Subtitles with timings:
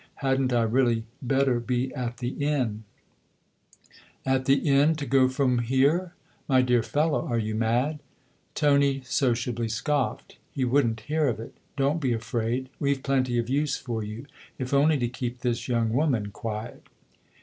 [0.15, 2.85] Hadn't I really better be at the inn?""
[4.35, 6.15] At the inn to go from here?
[6.47, 7.99] My dear fellow, are you mad?"
[8.55, 13.77] Tony sociably scoffed; he wouldn't hear of it." Don't be afraid; we've plenty of use
[13.77, 14.25] for you
[14.57, 16.81] if only to keep this young woman quiet."